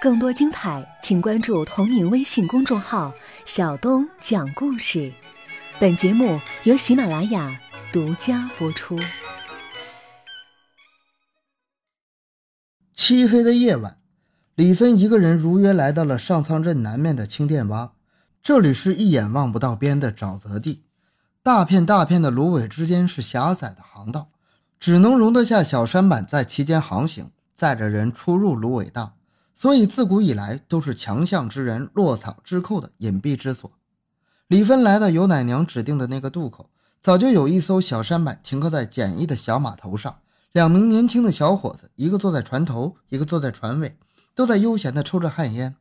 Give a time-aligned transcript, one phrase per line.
[0.00, 3.12] 更多精彩，请关注同名微信公众号
[3.46, 5.10] “小东讲故事”。
[5.80, 7.58] 本节目由喜马拉雅
[7.90, 8.98] 独家播出。
[12.94, 13.98] 漆黑的夜晚，
[14.54, 17.92] 李芬一个人如约来到了上苍镇南面的青甸洼。
[18.42, 20.84] 这里是一眼望不到边的沼泽地，
[21.42, 24.28] 大片大片的芦苇之间是狭窄的航道，
[24.84, 29.14] 只能容得下小舢板在其间航行，载着人出入芦苇荡。
[29.54, 33.72] 所以自古以来都是强项之人落草之寇的隐蔽之所。
[34.46, 36.68] 李芬来到尤奶娘指定的那个渡口，
[37.00, 40.18] 早就有一艘小舢板停靠在简易的小码头上，
[40.52, 43.96] 两名年轻的小伙子，一个坐在船头，一个坐在船尾，
[44.34, 45.76] 都在悠闲地抽着旱烟。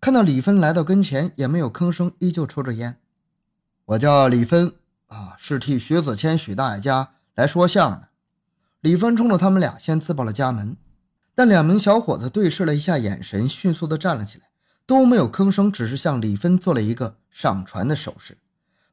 [0.00, 2.96] 看到李芬来到跟前，也没有吭声，依旧抽着烟。
[3.84, 4.72] 我叫李芬
[5.06, 8.08] 啊，是替徐子谦、许大爷家来说相声的。
[8.82, 10.76] 李芬冲着他们俩先自报了家门，
[11.36, 14.46] 但两名小伙子对视了一下，眼神迅速地站了起来，
[14.84, 18.38] 都没有吭声，只是向李芬做了一个上船的手势。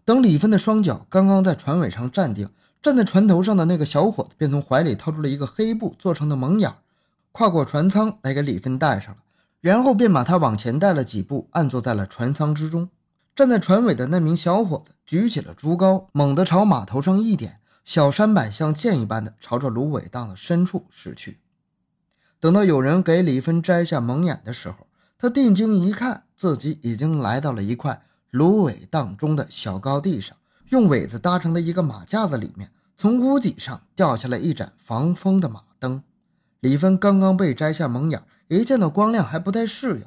[0.05, 2.47] 等李芬的双脚刚刚在船尾上站定，
[2.83, 6.71] 站在船头上的那个小伙子便从怀里掏出了一个黑布做成的蒙眼，
[7.31, 9.17] 跨过船舱来给李芬戴上了。
[9.59, 12.89] 然后便把他往前带了几步，按坐在了船舱之中。
[13.35, 17.58] 站在船尾的那名小伙子举起了竹篙，猛地朝码头上一点，
[17.89, 21.39] 小舢板像箭一般的朝着芦苇荡的深处驶去。
[22.39, 24.85] 等到有人给李芬摘下蒙眼的时候，
[25.17, 30.37] 他定睛一看，自己已经来到了一块芦苇荡中的小高地上，
[30.67, 36.03] 用苇子搭成的一个马架子里面，从屋脊上掉下来一盏防风的马灯。
[36.59, 38.21] 李芬刚刚被摘下蒙眼。
[38.49, 40.05] 一见到光亮还不太适应，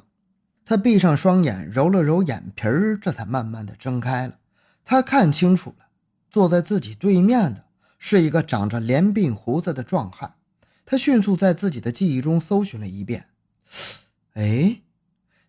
[0.63, 4.35] 他闭上双眼，揉了揉眼皮儿，这才慢慢的睁开了。
[4.85, 5.87] 他看清楚了，
[6.29, 7.65] 坐在自己对面的
[8.05, 10.35] 是一个长着连鬓胡子的壮汉。
[10.85, 13.29] 他迅速在自己的记忆中搜寻了一遍，
[14.33, 14.81] 哎，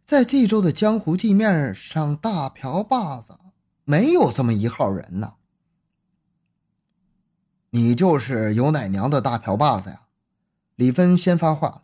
[0.07, 3.37] 在冀州的江湖地面上，大瓢把子
[3.83, 5.35] 没有这么一号人呢。
[7.71, 10.03] 你就是尤奶娘的大瓢把子呀？
[10.77, 11.83] 李芬先发话了。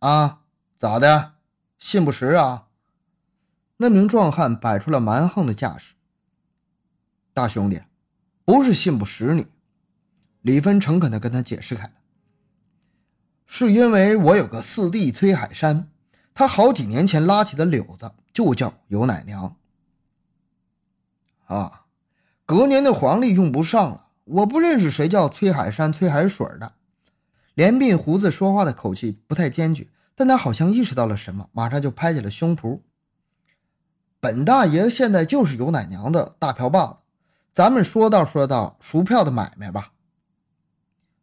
[0.00, 0.42] 啊，
[0.76, 1.36] 咋的？
[1.78, 2.66] 信不实啊？
[3.78, 5.94] 那名壮汉摆出了蛮横的架势。
[7.32, 7.80] 大兄弟，
[8.48, 9.46] 不是信不实你。
[10.40, 11.92] 李芬诚恳地跟他解释开了，
[13.44, 15.90] 是因为我有个四弟崔海山，
[16.32, 19.54] 他好几年前拉起的柳子就叫尤奶娘。
[21.44, 21.84] 啊，
[22.46, 26.72] 隔年的黄历用不上了，我不认识谁叫崔海山、崔海水的。
[27.52, 32.80] 连鬓胡子说话的口气不太坚决，但他好像意识到了什么，马上就拍起了胸脯。
[34.20, 36.96] 本大爷现在就是尤奶娘的大瓢把子，
[37.58, 39.90] 咱们说道说道赎票的买卖吧。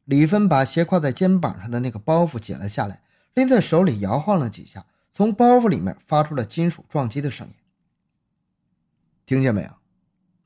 [0.04, 3.02] 李芬把斜挎在肩膀上的那个包袱解了下来，
[3.36, 7.54] 拎在手里摇晃了几下，从包袱里面发出了金属撞击的声音。
[9.26, 9.70] 听见没有？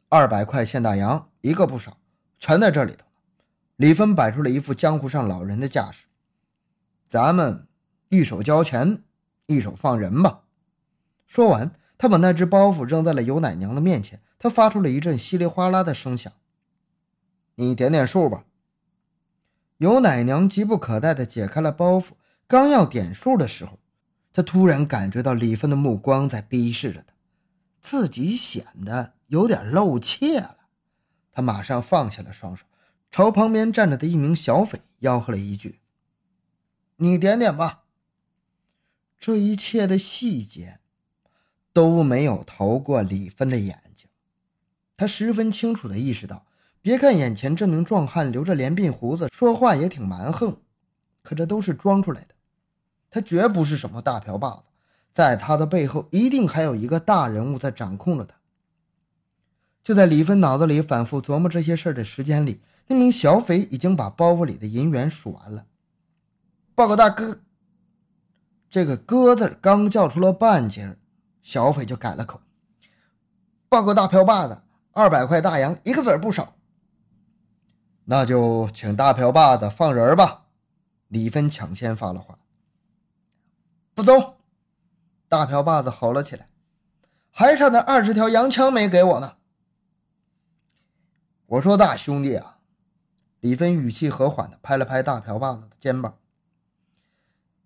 [0.10, 1.98] 二百块现大洋，一个不少，
[2.38, 3.08] 全在这里头。
[3.76, 6.06] 李芬摆出了一副江湖上老人的架势，
[7.08, 7.68] 咱们
[8.10, 9.02] 一手交钱，
[9.48, 10.42] 一手放人吧。
[11.26, 16.32] 说完，他把那只包袱扔在了尤奶娘的面前，他发出了一阵稀里哗啦的声响。
[17.56, 18.46] 你点点数吧。
[19.78, 22.12] 尤奶娘急不可待地解开了包袱，
[22.48, 23.78] 刚要点数的时候，
[24.34, 27.14] 她突然感觉到李芬的目光在逼视着她，
[27.82, 30.58] 自己显得有点露怯了。
[31.32, 32.66] 她马上放下了双手。
[33.12, 35.80] 朝旁边站着的一名小匪吆喝了一句
[36.98, 37.86] ：“你点点吧。”
[39.20, 40.80] 这一切的细节
[41.74, 43.89] 都没有逃过李芬的眼。
[45.00, 46.46] 他十分清楚地意识到，
[46.82, 50.58] 别看眼前这名壮汉留着连鬓胡子，说话也挺蛮横，
[51.24, 52.36] 可这都是装出来的。
[53.10, 54.64] 他绝不是什么大瓢把子，
[55.14, 58.36] 在他的背后一定还有一个大人物在掌控着他。
[59.82, 62.60] 就在李芬脑子里反复琢磨这些事儿的时间里。
[62.88, 65.66] 那名小匪已经把包袱里的银元数完了。
[66.76, 67.40] 报告大哥，
[68.70, 70.98] 这个“哥”字刚叫出了半截，
[71.42, 72.42] 小匪就改了口
[73.70, 76.56] ：“报告大瓢把子，二百块大洋，一个子儿不少。”
[78.06, 80.46] 那就请大瓢把子放人吧。
[81.10, 82.40] 李芬抢先发了话
[83.94, 84.38] ：“不走！”
[85.30, 86.50] 大瓢把子吼了起来
[87.30, 89.36] ：“还差那二十条洋枪没给我呢。”
[91.46, 92.58] 我说：“大兄弟啊！”
[93.42, 96.18] 李芬语气和缓的拍了拍大瓢把子的肩膀：“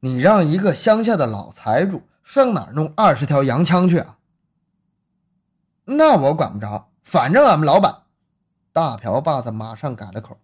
[0.01, 4.19] 你让一个乡下的老财主上哪弄二十条洋枪去啊
[5.85, 8.03] ？”“那我管不着，反正俺们老板……”
[8.73, 10.39] 大瓢把子马上改了口：“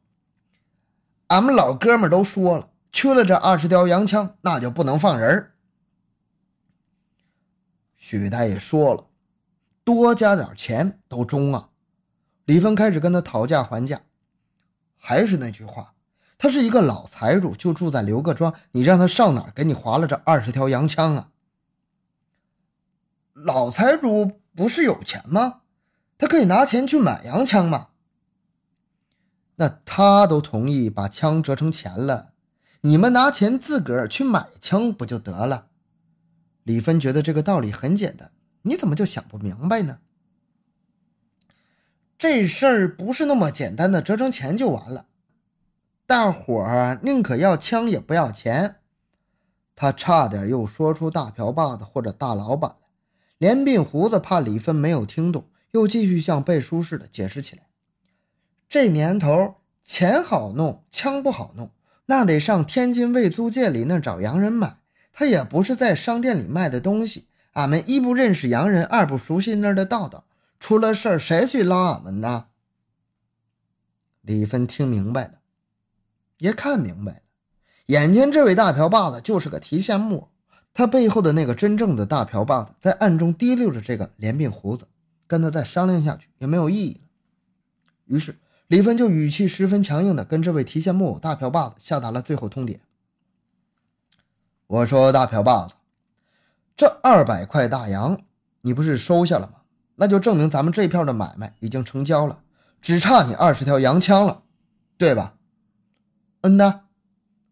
[1.28, 5.52] 俺们老哥们都说了，缺了这二十条洋枪，那就不能放人。
[7.96, 9.08] 许大爷说了，
[9.84, 11.70] 多加点钱都中啊。
[12.46, 14.02] 李芬开始跟他讨价还价，
[14.96, 15.94] 还是那句话，
[16.38, 21.30] 他是一个老财主，就住在刘各庄，你让他上哪儿给你划了这二十条洋枪啊？
[23.34, 25.62] 老财主不是有钱吗？
[26.20, 27.88] 他可以拿钱去买洋枪吗？
[29.56, 32.34] 那他都同意把枪折成钱了，
[32.82, 35.68] 你们拿钱自个儿去买枪不就得了？
[36.64, 38.32] 李芬觉得这个道理很简单，
[38.62, 40.00] 你怎么就想不明白呢？
[42.18, 45.06] 这事儿不是那么简单的折成钱就完了，
[46.06, 48.76] 大伙儿宁可要枪也不要钱。
[49.74, 52.88] 他差点又说出大瓢把子或者大老板来。
[53.38, 57.64] 连鬓胡子怕李芬没有听懂，又继续像背书似的解释起来
[58.70, 61.72] ：“这年头，钱好弄，枪不好弄，
[62.06, 64.78] 那得上天津卫租界里那找洋人买。
[65.14, 67.28] 他也不是在商店里卖的东西。
[67.54, 70.26] 俺们一不认识洋人，二不熟悉那儿的道道，
[70.60, 72.46] 出了事儿谁去捞俺们呢？”
[74.22, 75.40] 李芬听明白了，
[76.38, 77.22] 也看明白了，
[77.88, 80.30] 眼前这位大瓢把子就是个提线木偶。
[80.74, 84.88] 他背后的那个真正的大瓢把子在暗中提溜着这个连鬓胡子，
[85.30, 87.02] 跟他再商量下去也没有意义了。
[88.06, 92.80] 于是李芬就语气十分强硬的跟这位提线木偶大瓢把子下达了最后通牒
[94.66, 95.76] ：“我说大瓢把子，
[96.76, 98.20] 这二百块大洋
[98.62, 99.62] 你不是收下了吗？
[99.96, 102.42] 那就证明咱们这票的买卖已经成交了，
[102.82, 104.42] 只差你二十条洋枪了，
[104.98, 105.36] 对吧
[106.42, 106.82] ？”“嗯呐。”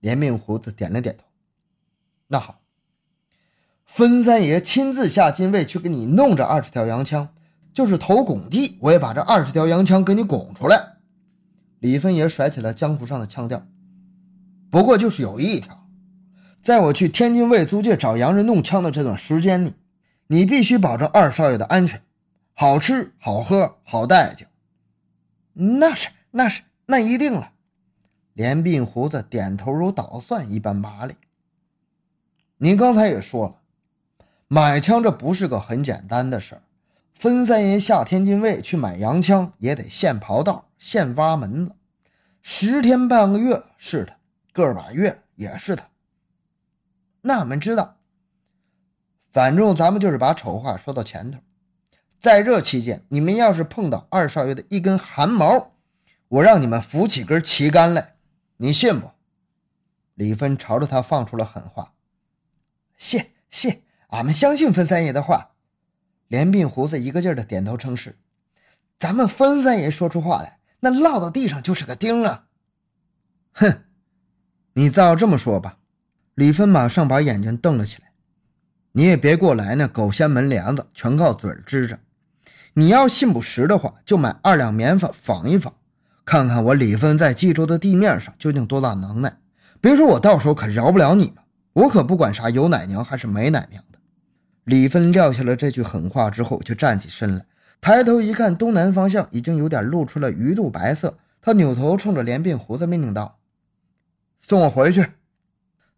[0.02, 1.26] 连命胡子点了点头。
[2.30, 2.62] “那好。”
[3.86, 7.30] 分三爷亲自下金卫去给你弄这二十条洋枪，
[7.78, 10.98] 就是投拱地，我也把这二十条洋枪给你拱出来。
[11.78, 13.68] 李芬爷甩起了江湖上的腔调。
[14.72, 15.88] 不过就是有一条，
[16.64, 19.76] 在我去天津卫租界找洋人弄枪的这段时间里，
[20.26, 22.02] 你必须保证二少爷的安全，
[22.56, 24.48] 好吃好喝好待见。
[25.54, 27.52] 那是那是那一定了。
[28.34, 31.14] 连鬓胡子点头如捣蒜一般麻利。
[32.58, 33.56] 您刚才也说了。
[34.48, 36.62] 买枪这不是个很简单的事儿，
[37.20, 41.76] 分三爷下天津卫去买洋枪也得现刨道、现挖门子，
[42.42, 44.16] 十天半个月是他，
[44.54, 45.90] 个把月也是他。
[47.22, 47.98] 那俺们知道，
[49.34, 51.40] 反正咱们就是把丑话说到前头。
[52.20, 55.74] 在这期间，你们要是碰到二少爷的一根汗毛，
[56.28, 58.16] 我让你们扶起根旗杆来，
[58.58, 59.10] 你信不？
[60.14, 61.94] 李芬朝着他放出了狠话
[62.98, 65.52] ：“谢谢。”俺们相信分三爷的话，
[66.28, 68.18] 连鬓胡子一个劲儿的点头称是。
[69.00, 72.46] 咱们分三爷说出话来，那落到地上就是个钉啊！
[73.54, 73.84] 哼，
[74.74, 75.78] 你照这么说吧。
[76.36, 78.12] 李芬马上把眼睛瞪了起来。
[78.94, 82.00] 你也别过来那狗掀门帘子，全靠嘴支着。
[82.74, 85.74] 你要信不实的话，就买二两棉花仿一仿，
[86.26, 89.38] 看看我李芬在冀州的地面上究竟多大能耐。
[89.80, 91.38] 别说我到时候可饶不了你们，
[91.74, 93.97] 我可不管啥有奶娘还是没奶娘的。
[94.68, 97.46] 李芬撂下了这句狠话之后，就站起身来，
[97.80, 101.18] 抬头一看，东南方向已经有点露出了鱼肚白色。
[101.42, 103.40] 他扭头冲着连鬓胡子命令道
[104.46, 105.14] ：“送我回去，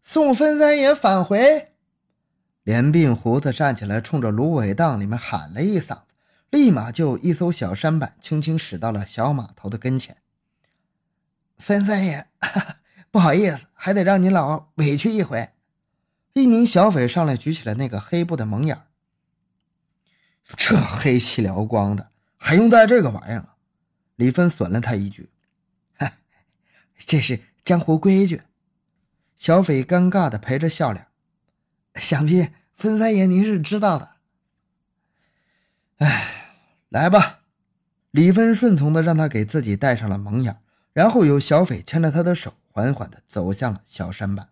[0.04, 1.69] 送分三爷返回。”
[2.64, 6.14] 连鬓胡子站起来，冲着芦苇荡里面喊了一嗓子，
[6.52, 10.18] 立马就一艘小舢板轻轻驶到了小码头的跟前。
[11.57, 12.28] 分三爷，
[13.09, 15.49] 不好意思，还得让你老委屈一回。
[16.33, 18.83] 一名小匪上来举起了那个黑布的蒙眼
[20.57, 23.50] 这黑漆燎光的，还用戴这个玩意儿？
[24.16, 25.30] 李芬损了他一句
[25.94, 26.18] ：“嗨，
[27.06, 28.42] 这是江湖规矩。”
[29.38, 31.07] 小匪尴尬的陪着笑脸，
[31.95, 34.12] 想必芬三爷您是知道的。
[36.00, 36.56] 哎，
[36.90, 37.42] 来吧。
[38.12, 40.59] 李芬顺从的让他给自己戴上了蒙眼，
[40.94, 44.50] 然后由小匪牵着他的手，缓缓的走向了小山板。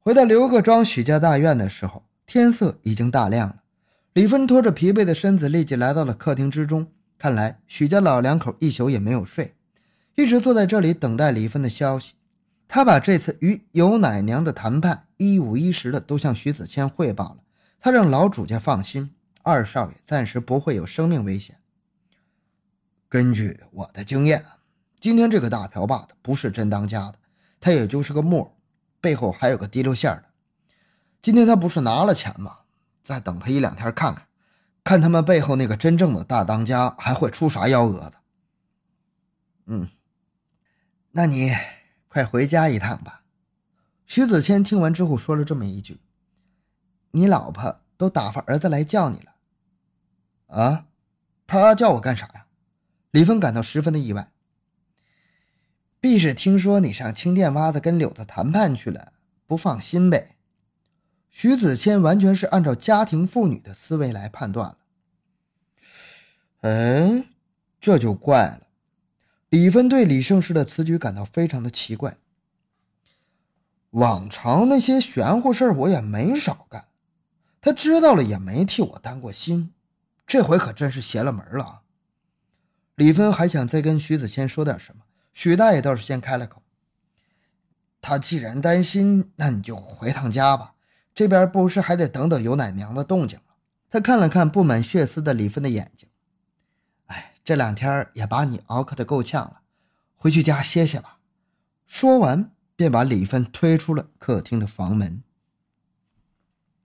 [0.00, 3.62] 回到刘各庄许家大院的时候，天色已经大亮了。
[4.14, 6.90] 李芬拖着疲惫的身子，立即来到了客厅之中。
[7.18, 9.54] 看来许家老两口一宿也没有睡，
[10.14, 12.14] 一直坐在这里等待李芬的消息。
[12.68, 17.38] 他把这次与尤奶娘的谈判一五一十的都向徐子谦汇报了。
[17.80, 19.10] 他让老主家放心，
[19.42, 21.56] 二少爷暂时不会有生命危险。
[23.08, 24.44] 根据我的经验，
[25.00, 27.14] 今天这个大瓢把子不是真当家的，
[27.60, 28.57] 他也就是个木偶。
[29.00, 30.24] 背后还有个提溜线的，
[31.22, 32.58] 今天他不是拿了钱吗？
[33.04, 34.26] 再等他一两天看看，
[34.84, 38.16] 看他们背后那个真正的大当家还会出啥幺蛾子。
[39.66, 39.88] 嗯，
[41.12, 41.52] 那你
[42.08, 43.22] 快回家一趟吧，
[44.06, 46.00] 徐子谦听完之后说了这么一句
[47.12, 49.34] ：“你老婆都打发儿子来叫你了。”
[50.48, 50.86] 啊，
[51.46, 52.46] 他叫我干啥呀？
[53.10, 54.32] 李峰感到十分的意外。
[56.00, 59.12] 必是听说你上青店洼子跟柳子谈判去了，
[59.46, 60.36] 不放心呗。
[61.30, 64.78] 徐子谦完全是按照家庭妇女的思维来判断了。
[66.62, 67.26] 嗯，
[67.80, 68.62] 这就怪了。
[69.48, 72.16] 李芬对李胜世的此举感到非常的奇怪。
[73.90, 76.88] 往常那些玄乎事儿我也没少干，
[77.60, 79.72] 他知道了也没替我担过心，
[80.26, 81.82] 这回可真是邪了门了。
[82.96, 85.04] 李芬还想再跟徐子谦说点什么，
[85.38, 86.64] 许大爷倒是先开了口
[88.02, 90.74] ：“他既然担心，那你就回趟家吧，
[91.14, 93.54] 这边不是还得等等尤奶娘的动静吗？”
[93.88, 96.08] 他看了看布满血丝的李芬的眼睛。
[97.06, 99.60] 哎这两天也把你熬渴的够呛了，
[100.16, 101.20] 回去家歇歇吧。
[101.86, 105.22] 说完，便把李芬推出了客厅的房门。